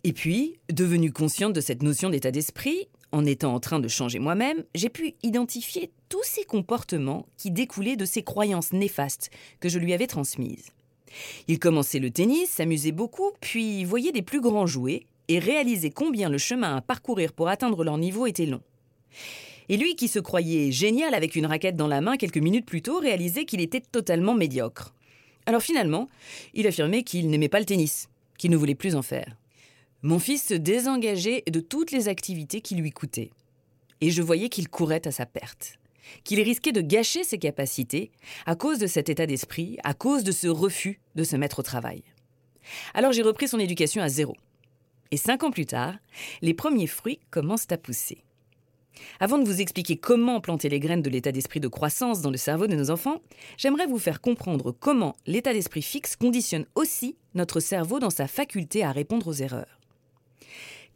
Et 0.04 0.14
puis, 0.14 0.60
devenue 0.72 1.12
consciente 1.12 1.54
de 1.54 1.62
cette 1.62 1.84
notion 1.84 2.10
d'état 2.10 2.32
d'esprit, 2.32 2.88
en 3.12 3.26
étant 3.26 3.54
en 3.54 3.60
train 3.60 3.80
de 3.80 3.88
changer 3.88 4.20
moi-même, 4.20 4.64
j'ai 4.76 4.90
pu 4.90 5.16
identifier 5.24 5.92
tous 6.10 6.24
ces 6.24 6.44
comportements 6.44 7.26
qui 7.38 7.52
découlaient 7.52 7.96
de 7.96 8.06
ces 8.06 8.24
croyances 8.24 8.74
néfastes 8.74 9.30
que 9.60 9.70
je 9.70 9.80
lui 9.80 9.94
avais 9.94 10.08
transmises. 10.08 10.72
Il 11.48 11.60
commençait 11.60 12.00
le 12.00 12.12
tennis, 12.12 12.50
s'amusait 12.50 12.92
beaucoup, 12.92 13.32
puis 13.40 13.86
voyait 13.86 14.12
des 14.12 14.22
plus 14.22 14.42
grands 14.42 14.68
jouer 14.68 15.06
et 15.28 15.40
réalisait 15.40 15.90
combien 15.90 16.30
le 16.30 16.38
chemin 16.38 16.78
à 16.78 16.82
parcourir 16.82 17.34
pour 17.34 17.48
atteindre 17.48 17.84
leur 17.84 17.98
niveau 17.98 18.28
était 18.28 18.46
long. 18.46 18.62
Et 19.70 19.78
lui 19.78 19.96
qui 19.96 20.08
se 20.08 20.20
croyait 20.20 20.72
génial 20.72 21.14
avec 21.14 21.36
une 21.36 21.46
raquette 21.46 21.76
dans 21.76 21.88
la 21.88 22.02
main 22.02 22.18
quelques 22.18 22.38
minutes 22.38 22.66
plus 22.66 22.82
tôt 22.82 23.00
réalisait 23.00 23.46
qu'il 23.46 23.60
était 23.60 23.82
totalement 23.82 24.34
médiocre. 24.34 24.94
Alors 25.48 25.62
finalement, 25.62 26.10
il 26.54 26.68
affirmait 26.68 27.04
qu'il 27.04 27.30
n'aimait 27.30 27.48
pas 27.48 27.60
le 27.60 27.66
tennis, 27.66 28.10
qu'il 28.38 28.52
ne 28.52 28.58
voulait 28.58 28.76
plus 28.76 28.96
en 28.96 29.02
faire. 29.02 29.38
Mon 30.02 30.20
fils 30.20 30.46
se 30.46 30.54
désengageait 30.54 31.44
de 31.50 31.62
toutes 31.62 31.92
les 31.92 32.10
activités 32.10 32.60
qui 32.60 32.76
lui 32.76 32.92
coûtaient. 32.92 33.32
Et 34.02 34.12
je 34.12 34.22
voyais 34.22 34.50
qu'il 34.50 34.68
courait 34.68 35.08
à 35.08 35.12
sa 35.12 35.26
perte, 35.26 35.80
qu'il 36.26 36.42
risquait 36.42 36.74
de 36.74 36.82
gâcher 36.82 37.24
ses 37.24 37.40
capacités 37.40 38.12
à 38.46 38.56
cause 38.56 38.78
de 38.78 38.88
cet 38.88 39.08
état 39.08 39.26
d'esprit, 39.26 39.78
à 39.86 39.94
cause 39.94 40.26
de 40.26 40.34
ce 40.34 40.50
refus 40.50 41.00
de 41.16 41.24
se 41.24 41.38
mettre 41.38 41.60
au 41.60 41.64
travail. 41.64 42.04
Alors 42.94 43.14
j'ai 43.14 43.24
repris 43.24 43.48
son 43.48 43.58
éducation 43.58 44.02
à 44.02 44.10
zéro. 44.10 44.36
Et 45.12 45.18
cinq 45.18 45.44
ans 45.44 45.52
plus 45.52 45.66
tard, 45.66 45.96
les 46.42 46.54
premiers 46.54 46.88
fruits 46.88 47.22
commencent 47.32 47.72
à 47.72 47.78
pousser. 47.78 48.26
Avant 49.20 49.38
de 49.38 49.46
vous 49.46 49.62
expliquer 49.62 49.98
comment 49.98 50.42
planter 50.42 50.70
les 50.70 50.80
graines 50.80 51.02
de 51.02 51.10
l'état 51.10 51.32
d'esprit 51.32 51.60
de 51.60 51.68
croissance 51.68 52.22
dans 52.22 52.32
le 52.32 52.38
cerveau 52.38 52.68
de 52.68 52.76
nos 52.76 52.92
enfants, 52.92 53.22
j'aimerais 53.58 53.88
vous 53.88 54.00
faire 54.00 54.22
comprendre 54.22 54.72
comment 54.72 55.16
l'état 55.26 55.54
d'esprit 55.54 55.82
fixe 55.82 56.16
conditionne 56.16 56.66
aussi 56.76 57.16
notre 57.34 57.60
cerveau 57.60 58.00
dans 58.00 58.10
sa 58.10 58.28
faculté 58.28 58.84
à 58.84 58.92
répondre 58.92 59.28
aux 59.28 59.34
erreurs. 59.34 59.78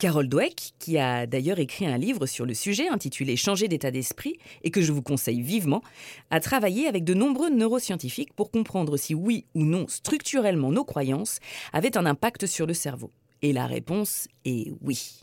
Carol 0.01 0.27
Dweck, 0.27 0.73
qui 0.79 0.97
a 0.97 1.27
d'ailleurs 1.27 1.59
écrit 1.59 1.85
un 1.85 1.99
livre 1.99 2.25
sur 2.25 2.47
le 2.47 2.55
sujet 2.55 2.87
intitulé 2.87 3.35
Changer 3.35 3.67
d'état 3.67 3.91
d'esprit 3.91 4.39
et 4.63 4.71
que 4.71 4.81
je 4.81 4.91
vous 4.91 5.03
conseille 5.03 5.41
vivement, 5.41 5.83
a 6.31 6.39
travaillé 6.39 6.87
avec 6.87 7.03
de 7.03 7.13
nombreux 7.13 7.51
neuroscientifiques 7.51 8.33
pour 8.33 8.49
comprendre 8.49 8.97
si 8.97 9.13
oui 9.13 9.45
ou 9.53 9.63
non 9.63 9.85
structurellement 9.87 10.71
nos 10.71 10.85
croyances 10.85 11.37
avaient 11.71 11.97
un 11.97 12.07
impact 12.07 12.47
sur 12.47 12.65
le 12.65 12.73
cerveau. 12.73 13.11
Et 13.43 13.53
la 13.53 13.67
réponse 13.67 14.27
est 14.43 14.71
oui. 14.81 15.21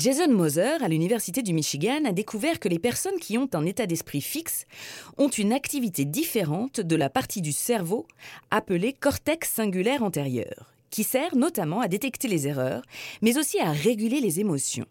Jason 0.00 0.32
Moser, 0.32 0.82
à 0.82 0.88
l'Université 0.88 1.42
du 1.42 1.52
Michigan, 1.52 2.06
a 2.06 2.12
découvert 2.12 2.58
que 2.58 2.70
les 2.70 2.78
personnes 2.78 3.18
qui 3.20 3.36
ont 3.36 3.50
un 3.52 3.66
état 3.66 3.84
d'esprit 3.84 4.22
fixe 4.22 4.64
ont 5.18 5.28
une 5.28 5.52
activité 5.52 6.06
différente 6.06 6.80
de 6.80 6.96
la 6.96 7.10
partie 7.10 7.42
du 7.42 7.52
cerveau 7.52 8.06
appelée 8.50 8.94
cortex 8.94 9.52
singulaire 9.52 10.02
antérieur, 10.02 10.72
qui 10.88 11.04
sert 11.04 11.36
notamment 11.36 11.80
à 11.80 11.88
détecter 11.88 12.28
les 12.28 12.48
erreurs, 12.48 12.80
mais 13.20 13.36
aussi 13.36 13.60
à 13.60 13.72
réguler 13.72 14.22
les 14.22 14.40
émotions. 14.40 14.86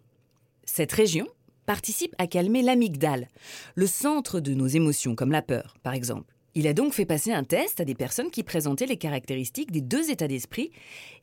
Cette 0.64 0.92
région 0.92 1.26
participe 1.66 2.14
à 2.18 2.28
calmer 2.28 2.62
l'amygdale, 2.62 3.26
le 3.74 3.88
centre 3.88 4.38
de 4.38 4.54
nos 4.54 4.68
émotions 4.68 5.16
comme 5.16 5.32
la 5.32 5.42
peur, 5.42 5.74
par 5.82 5.94
exemple. 5.94 6.36
Il 6.54 6.68
a 6.68 6.72
donc 6.72 6.92
fait 6.92 7.04
passer 7.04 7.32
un 7.32 7.42
test 7.42 7.80
à 7.80 7.84
des 7.84 7.96
personnes 7.96 8.30
qui 8.30 8.44
présentaient 8.44 8.86
les 8.86 8.96
caractéristiques 8.96 9.72
des 9.72 9.80
deux 9.80 10.12
états 10.12 10.28
d'esprit 10.28 10.70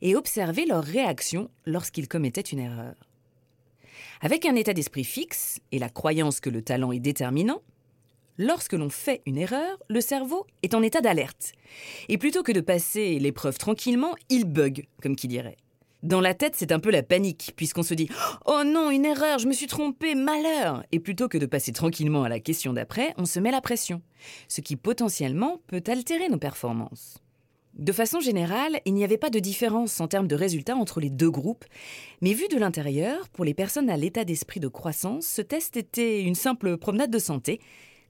et 0.02 0.14
observé 0.14 0.66
leurs 0.66 0.84
réactions 0.84 1.48
lorsqu'ils 1.64 2.08
commettaient 2.08 2.42
une 2.42 2.60
erreur. 2.60 3.07
Avec 4.20 4.46
un 4.46 4.56
état 4.56 4.72
d'esprit 4.72 5.04
fixe 5.04 5.60
et 5.72 5.78
la 5.78 5.88
croyance 5.88 6.40
que 6.40 6.50
le 6.50 6.62
talent 6.62 6.92
est 6.92 7.00
déterminant, 7.00 7.62
Lorsque 8.40 8.74
l'on 8.74 8.88
fait 8.88 9.20
une 9.26 9.36
erreur, 9.36 9.78
le 9.88 10.00
cerveau 10.00 10.46
est 10.62 10.74
en 10.74 10.82
état 10.82 11.00
d'alerte. 11.00 11.54
Et 12.08 12.18
plutôt 12.18 12.44
que 12.44 12.52
de 12.52 12.60
passer 12.60 13.18
l'épreuve 13.18 13.58
tranquillement, 13.58 14.14
il 14.28 14.44
bug, 14.44 14.86
comme 15.02 15.16
qui 15.16 15.26
dirait. 15.26 15.56
Dans 16.04 16.20
la 16.20 16.34
tête, 16.34 16.54
c'est 16.54 16.70
un 16.70 16.78
peu 16.78 16.92
la 16.92 17.02
panique, 17.02 17.54
puisqu'on 17.56 17.82
se 17.82 17.94
dit 17.94 18.08
Oh 18.46 18.62
non, 18.64 18.90
une 18.92 19.04
erreur, 19.04 19.40
je 19.40 19.48
me 19.48 19.52
suis 19.52 19.66
trompé, 19.66 20.14
malheur 20.14 20.84
Et 20.92 21.00
plutôt 21.00 21.26
que 21.26 21.36
de 21.36 21.46
passer 21.46 21.72
tranquillement 21.72 22.22
à 22.22 22.28
la 22.28 22.38
question 22.38 22.72
d'après, 22.72 23.12
on 23.18 23.24
se 23.24 23.40
met 23.40 23.50
la 23.50 23.60
pression, 23.60 24.02
ce 24.46 24.60
qui 24.60 24.76
potentiellement 24.76 25.60
peut 25.66 25.82
altérer 25.88 26.28
nos 26.28 26.38
performances. 26.38 27.18
De 27.78 27.92
façon 27.92 28.18
générale, 28.18 28.80
il 28.86 28.94
n'y 28.94 29.04
avait 29.04 29.18
pas 29.18 29.30
de 29.30 29.38
différence 29.38 30.00
en 30.00 30.08
termes 30.08 30.26
de 30.26 30.34
résultats 30.34 30.74
entre 30.74 31.00
les 31.00 31.10
deux 31.10 31.30
groupes, 31.30 31.64
mais 32.20 32.32
vu 32.32 32.48
de 32.48 32.58
l'intérieur, 32.58 33.28
pour 33.28 33.44
les 33.44 33.54
personnes 33.54 33.88
à 33.88 33.96
l'état 33.96 34.24
d'esprit 34.24 34.58
de 34.58 34.66
croissance, 34.66 35.26
ce 35.26 35.42
test 35.42 35.76
était 35.76 36.22
une 36.22 36.34
simple 36.34 36.76
promenade 36.76 37.12
de 37.12 37.20
santé, 37.20 37.60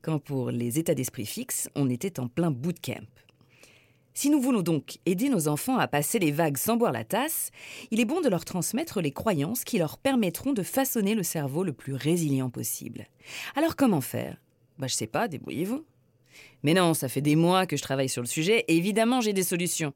quand 0.00 0.20
pour 0.20 0.50
les 0.50 0.78
états 0.78 0.94
d'esprit 0.94 1.26
fixes, 1.26 1.68
on 1.74 1.90
était 1.90 2.18
en 2.18 2.28
plein 2.28 2.50
bootcamp. 2.50 3.04
Si 4.14 4.30
nous 4.30 4.40
voulons 4.40 4.62
donc 4.62 4.98
aider 5.04 5.28
nos 5.28 5.48
enfants 5.48 5.76
à 5.76 5.86
passer 5.86 6.18
les 6.18 6.32
vagues 6.32 6.56
sans 6.56 6.78
boire 6.78 6.90
la 6.90 7.04
tasse, 7.04 7.50
il 7.90 8.00
est 8.00 8.06
bon 8.06 8.22
de 8.22 8.28
leur 8.30 8.46
transmettre 8.46 9.02
les 9.02 9.12
croyances 9.12 9.64
qui 9.64 9.78
leur 9.78 9.98
permettront 9.98 10.54
de 10.54 10.62
façonner 10.62 11.14
le 11.14 11.22
cerveau 11.22 11.62
le 11.62 11.74
plus 11.74 11.94
résilient 11.94 12.48
possible. 12.48 13.06
Alors 13.54 13.76
comment 13.76 14.00
faire? 14.00 14.38
Bah 14.78 14.86
je 14.86 14.94
sais 14.94 15.06
pas, 15.06 15.28
débrouillez-vous. 15.28 15.84
Mais 16.62 16.74
non, 16.74 16.94
ça 16.94 17.08
fait 17.08 17.20
des 17.20 17.36
mois 17.36 17.66
que 17.66 17.76
je 17.76 17.82
travaille 17.82 18.08
sur 18.08 18.22
le 18.22 18.28
sujet 18.28 18.64
et 18.68 18.76
évidemment 18.76 19.20
j'ai 19.20 19.32
des 19.32 19.42
solutions. 19.42 19.92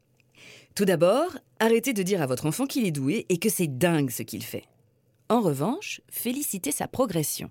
Tout 0.75 0.85
d'abord, 0.85 1.37
arrêtez 1.59 1.93
de 1.93 2.03
dire 2.03 2.21
à 2.21 2.25
votre 2.25 2.45
enfant 2.45 2.65
qu'il 2.65 2.85
est 2.85 2.91
doué 2.91 3.25
et 3.29 3.37
que 3.37 3.49
c'est 3.49 3.67
dingue 3.67 4.09
ce 4.09 4.23
qu'il 4.23 4.43
fait. 4.43 4.63
En 5.29 5.41
revanche, 5.41 6.01
félicitez 6.09 6.71
sa 6.71 6.87
progression. 6.87 7.49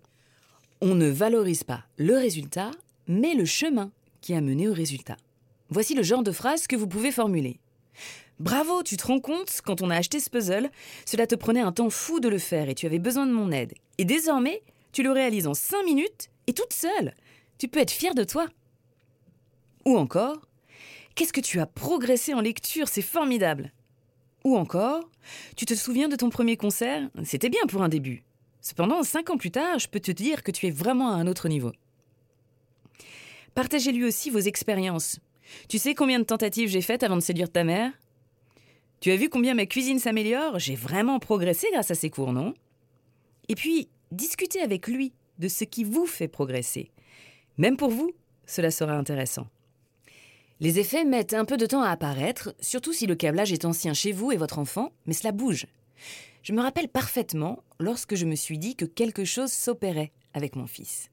On 0.80 0.94
ne 0.94 1.08
valorise 1.08 1.64
pas 1.64 1.84
le 1.96 2.16
résultat, 2.16 2.70
mais 3.06 3.34
le 3.34 3.44
chemin 3.44 3.92
qui 4.20 4.34
a 4.34 4.40
mené 4.40 4.68
au 4.68 4.72
résultat. 4.72 5.16
Voici 5.68 5.94
le 5.94 6.02
genre 6.02 6.22
de 6.22 6.32
phrase 6.32 6.66
que 6.66 6.76
vous 6.76 6.88
pouvez 6.88 7.12
formuler. 7.12 7.60
Bravo, 8.40 8.82
tu 8.82 8.96
te 8.96 9.06
rends 9.06 9.20
compte, 9.20 9.60
quand 9.64 9.82
on 9.82 9.90
a 9.90 9.96
acheté 9.96 10.18
ce 10.18 10.28
puzzle, 10.28 10.70
cela 11.06 11.26
te 11.26 11.34
prenait 11.34 11.60
un 11.60 11.72
temps 11.72 11.90
fou 11.90 12.18
de 12.18 12.28
le 12.28 12.38
faire 12.38 12.68
et 12.68 12.74
tu 12.74 12.86
avais 12.86 12.98
besoin 12.98 13.26
de 13.26 13.32
mon 13.32 13.52
aide. 13.52 13.74
Et 13.98 14.04
désormais, 14.04 14.62
tu 14.90 15.02
le 15.02 15.12
réalises 15.12 15.46
en 15.46 15.54
5 15.54 15.84
minutes 15.84 16.30
et 16.46 16.52
toute 16.52 16.72
seule. 16.72 17.14
Tu 17.58 17.68
peux 17.68 17.80
être 17.80 17.92
fier 17.92 18.14
de 18.14 18.24
toi. 18.24 18.46
Ou 19.84 19.96
encore, 19.96 20.40
qu'est-ce 21.14 21.32
que 21.32 21.40
tu 21.40 21.60
as 21.60 21.66
progressé 21.66 22.34
en 22.34 22.40
lecture, 22.40 22.88
c'est 22.88 23.02
formidable. 23.02 23.72
Ou 24.44 24.56
encore, 24.56 25.08
tu 25.56 25.66
te 25.66 25.74
souviens 25.74 26.08
de 26.08 26.16
ton 26.16 26.30
premier 26.30 26.56
concert 26.56 27.08
C'était 27.24 27.48
bien 27.48 27.66
pour 27.68 27.82
un 27.82 27.88
début. 27.88 28.22
Cependant, 28.60 29.02
cinq 29.02 29.30
ans 29.30 29.36
plus 29.36 29.50
tard, 29.50 29.78
je 29.78 29.88
peux 29.88 30.00
te 30.00 30.12
dire 30.12 30.42
que 30.42 30.50
tu 30.50 30.66
es 30.66 30.70
vraiment 30.70 31.10
à 31.10 31.14
un 31.14 31.26
autre 31.26 31.48
niveau. 31.48 31.72
Partagez-lui 33.54 34.04
aussi 34.04 34.30
vos 34.30 34.38
expériences. 34.38 35.18
Tu 35.68 35.78
sais 35.78 35.94
combien 35.94 36.18
de 36.18 36.24
tentatives 36.24 36.68
j'ai 36.68 36.80
faites 36.80 37.02
avant 37.02 37.16
de 37.16 37.20
séduire 37.22 37.50
ta 37.50 37.64
mère? 37.64 37.92
Tu 39.00 39.10
as 39.10 39.16
vu 39.16 39.28
combien 39.28 39.54
ma 39.54 39.66
cuisine 39.66 39.98
s'améliore? 39.98 40.58
J'ai 40.58 40.76
vraiment 40.76 41.18
progressé 41.18 41.66
grâce 41.72 41.90
à 41.90 41.96
ces 41.96 42.08
cours, 42.08 42.32
non? 42.32 42.54
Et 43.48 43.56
puis, 43.56 43.88
discutez 44.12 44.60
avec 44.60 44.86
lui 44.86 45.12
de 45.38 45.48
ce 45.48 45.64
qui 45.64 45.82
vous 45.82 46.06
fait 46.06 46.28
progresser. 46.28 46.92
Même 47.58 47.76
pour 47.76 47.90
vous, 47.90 48.12
cela 48.46 48.70
sera 48.70 48.94
intéressant. 48.94 49.48
Les 50.62 50.78
effets 50.78 51.04
mettent 51.04 51.34
un 51.34 51.44
peu 51.44 51.56
de 51.56 51.66
temps 51.66 51.82
à 51.82 51.88
apparaître, 51.88 52.54
surtout 52.60 52.92
si 52.92 53.08
le 53.08 53.16
câblage 53.16 53.52
est 53.52 53.64
ancien 53.64 53.94
chez 53.94 54.12
vous 54.12 54.30
et 54.30 54.36
votre 54.36 54.60
enfant, 54.60 54.92
mais 55.06 55.12
cela 55.12 55.32
bouge. 55.32 55.66
Je 56.44 56.52
me 56.52 56.62
rappelle 56.62 56.86
parfaitement 56.86 57.64
lorsque 57.80 58.14
je 58.14 58.26
me 58.26 58.36
suis 58.36 58.58
dit 58.58 58.76
que 58.76 58.84
quelque 58.84 59.24
chose 59.24 59.50
s'opérait 59.50 60.12
avec 60.34 60.54
mon 60.54 60.68
fils. 60.68 61.10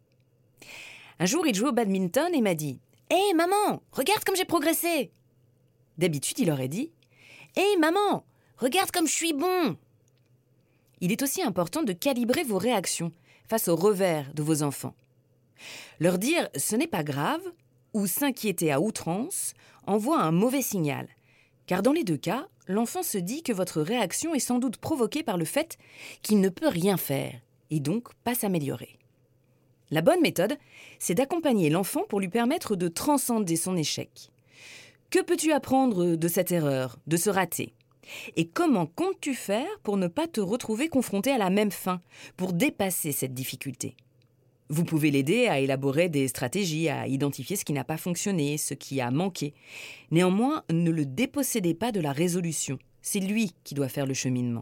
Un 1.18 1.26
jour, 1.26 1.48
il 1.48 1.56
jouait 1.56 1.70
au 1.70 1.74
badminton 1.74 2.32
et 2.32 2.42
m'a 2.42 2.54
dit 2.54 2.78
Hé 3.10 3.34
maman, 3.34 3.82
regarde 3.92 4.24
comme 4.24 4.36
j'ai 4.36 4.46
progressé 4.46 5.10
D'habitude, 5.98 6.38
il 6.38 6.52
aurait 6.52 6.68
dit 6.68 6.92
Hé 7.58 7.78
maman, 7.80 8.24
regarde 8.58 8.92
comme 8.92 9.08
je 9.08 9.14
suis 9.14 9.34
bon 9.34 9.76
Il 11.02 11.12
est 11.12 11.24
aussi 11.24 11.42
important 11.42 11.82
de 11.82 11.94
calibrer 11.94 12.44
vos 12.44 12.60
réactions 12.60 13.12
face 13.48 13.68
aux 13.68 13.76
revers 13.76 14.32
de 14.36 14.44
vos 14.44 14.62
enfants. 14.62 14.94
Leur 16.00 16.20
dire 16.20 16.50
ce 16.56 16.76
n'est 16.76 16.86
pas 16.86 17.04
grave 17.04 17.42
ou 17.94 18.08
s'inquiéter 18.08 18.72
à 18.72 18.82
outrance 18.82 19.54
envoie 19.88 20.22
un 20.22 20.32
mauvais 20.32 20.62
signal, 20.62 21.08
car 21.66 21.82
dans 21.82 21.94
les 21.94 22.04
deux 22.04 22.18
cas, 22.18 22.48
l'enfant 22.68 23.04
se 23.04 23.18
dit 23.18 23.44
que 23.44 23.54
votre 23.54 23.82
réaction 23.82 24.34
est 24.34 24.40
sans 24.40 24.60
doute 24.60 24.78
provoquée 24.78 25.24
par 25.24 25.38
le 25.38 25.46
fait 25.46 25.78
qu'il 26.22 26.42
ne 26.42 26.50
peut 26.50 26.68
rien 26.68 26.98
faire, 26.98 27.40
et 27.70 27.80
donc 27.80 28.14
pas 28.24 28.36
s'améliorer. 28.36 28.98
La 29.92 30.02
bonne 30.02 30.22
méthode, 30.22 30.58
c'est 31.00 31.16
d'accompagner 31.16 31.70
l'enfant 31.70 32.04
pour 32.08 32.20
lui 32.20 32.30
permettre 32.30 32.76
de 32.76 32.88
transcender 32.88 33.56
son 33.56 33.76
échec. 33.76 34.30
Que 35.10 35.24
peux-tu 35.24 35.52
apprendre 35.52 36.16
de 36.16 36.28
cette 36.28 36.52
erreur, 36.52 37.00
de 37.08 37.18
ce 37.18 37.32
raté? 37.32 37.74
Et 38.36 38.48
comment 38.48 38.86
comptes-tu 38.86 39.34
faire 39.34 39.80
pour 39.82 39.98
ne 39.98 40.08
pas 40.08 40.28
te 40.28 40.42
retrouver 40.42 40.90
confronté 40.90 41.32
à 41.32 41.38
la 41.38 41.50
même 41.50 41.72
fin, 41.72 42.02
pour 42.38 42.54
dépasser 42.54 43.12
cette 43.12 43.34
difficulté? 43.34 43.96
Vous 44.70 44.86
pouvez 44.86 45.10
l'aider 45.10 45.48
à 45.48 45.60
élaborer 45.60 46.10
des 46.10 46.28
stratégies, 46.28 46.90
à 46.90 47.08
identifier 47.08 47.56
ce 47.56 47.66
qui 47.66 47.74
n'a 47.74 47.84
pas 47.84 47.98
fonctionné, 47.98 48.58
ce 48.58 48.76
qui 48.76 49.02
a 49.02 49.10
manqué. 49.10 49.54
Néanmoins, 50.12 50.64
ne 50.70 50.92
le 50.92 51.06
dépossédez 51.06 51.74
pas 51.74 51.92
de 51.92 52.00
la 52.00 52.12
résolution. 52.12 52.78
C'est 53.02 53.20
lui 53.20 53.54
qui 53.64 53.74
doit 53.74 53.90
faire 53.90 54.06
le 54.06 54.14
cheminement. 54.14 54.62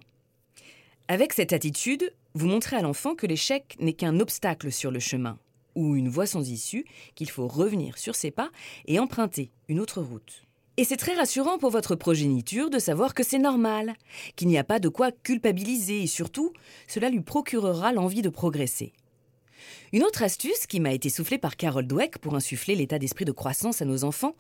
Avec 1.10 1.34
cette 1.34 1.54
attitude, 1.54 2.14
vous 2.36 2.48
montrez 2.48 2.78
à 2.78 2.82
l'enfant 2.82 3.16
que 3.16 3.28
l'échec 3.28 3.76
n'est 3.80 3.94
qu'un 3.94 4.20
obstacle 4.20 4.72
sur 4.72 4.92
le 4.92 5.00
chemin, 5.00 5.40
ou 5.76 5.96
une 5.96 6.10
voie 6.10 6.26
sans 6.26 6.50
issue, 6.50 6.86
qu'il 7.16 7.30
faut 7.30 7.48
revenir 7.48 7.98
sur 7.98 8.16
ses 8.16 8.32
pas 8.32 8.50
et 8.86 9.00
emprunter 9.00 9.52
une 9.68 9.80
autre 9.80 10.02
route. 10.02 10.44
Et 10.78 10.84
c'est 10.84 10.96
très 10.96 11.16
rassurant 11.16 11.58
pour 11.58 11.72
votre 11.72 11.96
progéniture 11.96 12.70
de 12.70 12.78
savoir 12.80 13.14
que 13.14 13.24
c'est 13.24 13.40
normal, 13.40 13.96
qu'il 14.36 14.48
n'y 14.48 14.60
a 14.60 14.64
pas 14.64 14.80
de 14.80 14.90
quoi 14.90 15.12
culpabiliser 15.12 16.04
et 16.04 16.08
surtout, 16.08 16.54
cela 16.88 17.10
lui 17.10 17.22
procurera 17.22 17.92
l'envie 17.92 18.22
de 18.22 18.30
progresser. 18.30 18.94
Une 19.94 20.04
autre 20.04 20.24
astuce 20.24 20.68
qui 20.68 20.80
m'a 20.80 20.94
été 20.94 21.10
soufflée 21.10 21.38
par 21.38 21.56
Carol 21.56 21.88
Dweck 21.88 22.18
pour 22.20 22.36
insuffler 22.36 22.76
l'état 22.76 23.00
d'esprit 23.00 23.26
de 23.26 23.32
croissance 23.32 23.82
à 23.82 23.86
nos 23.86 24.04
enfants 24.04 24.36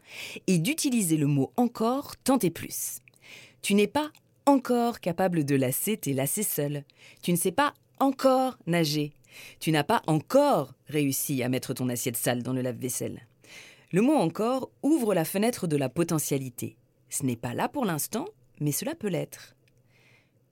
est 0.48 0.58
d'utiliser 0.58 1.18
le 1.18 1.28
mot 1.28 1.52
encore 1.56 2.16
tant 2.18 2.40
et 2.40 2.50
plus. 2.50 3.00
Tu 3.62 3.74
n'es 3.74 3.88
pas 3.88 4.12
encore 4.46 5.00
capable 5.00 5.44
de 5.46 5.56
lasser 5.56 5.98
tes 5.98 6.14
lacets 6.14 6.44
seul. 6.44 6.84
Tu 7.22 7.32
ne 7.32 7.38
sais 7.38 7.52
pas 7.52 7.74
encore 8.00 8.58
nager. 8.66 9.14
Tu 9.60 9.72
n'as 9.72 9.84
pas 9.84 10.02
encore 10.08 10.74
réussi 10.88 11.44
à 11.44 11.50
mettre 11.50 11.74
ton 11.74 11.90
assiette 11.90 12.18
sale 12.18 12.44
dans 12.44 12.54
le 12.54 12.62
lave-vaisselle. 12.62 13.28
Le 13.92 14.02
mot 14.02 14.16
encore 14.16 14.70
ouvre 14.84 15.14
la 15.14 15.26
fenêtre 15.26 15.68
de 15.68 15.78
la 15.78 15.90
potentialité. 15.90 16.78
Ce 17.10 17.24
n'est 17.24 17.36
pas 17.36 17.54
là 17.54 17.70
pour 17.70 17.86
l'instant, 17.86 18.26
mais 18.60 18.72
cela 18.72 18.96
peut 18.96 19.08
l'être. 19.08 19.56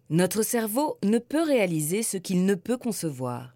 Notre 0.09 0.43
cerveau 0.43 0.97
ne 1.03 1.17
peut 1.17 1.43
réaliser 1.43 2.03
ce 2.03 2.17
qu'il 2.17 2.45
ne 2.45 2.55
peut 2.55 2.77
concevoir. 2.77 3.54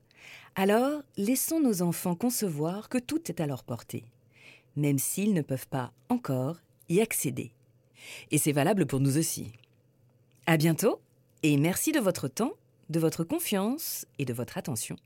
Alors, 0.62 1.04
laissons 1.16 1.62
nos 1.62 1.82
enfants 1.82 2.16
concevoir 2.16 2.90
que 2.90 2.98
tout 2.98 3.32
est 3.32 3.40
à 3.40 3.48
leur 3.48 3.64
portée, 3.64 4.04
même 4.76 5.00
s'ils 5.00 5.34
ne 5.34 5.42
peuvent 5.42 5.70
pas 5.70 5.94
encore 6.10 6.58
y 6.90 7.00
accéder. 7.00 7.54
Et 8.32 8.38
c'est 8.38 8.52
valable 8.52 8.86
pour 8.86 9.00
nous 9.00 9.18
aussi. 9.18 9.54
À 10.48 10.58
bientôt, 10.58 11.00
et 11.44 11.56
merci 11.56 11.94
de 11.94 12.02
votre 12.02 12.28
temps, 12.28 12.52
de 12.90 13.00
votre 13.00 13.24
confiance 13.24 14.06
et 14.18 14.26
de 14.26 14.34
votre 14.34 14.58
attention. 14.58 14.98